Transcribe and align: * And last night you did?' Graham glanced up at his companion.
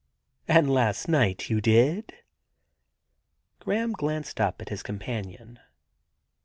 * 0.29 0.39
And 0.47 0.67
last 0.73 1.07
night 1.07 1.51
you 1.51 1.61
did?' 1.61 2.11
Graham 3.59 3.93
glanced 3.93 4.41
up 4.41 4.59
at 4.59 4.69
his 4.69 4.81
companion. 4.81 5.59